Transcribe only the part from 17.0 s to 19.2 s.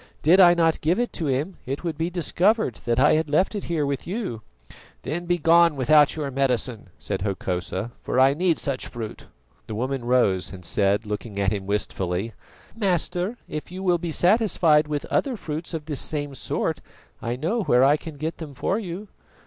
I know where I can get them for you."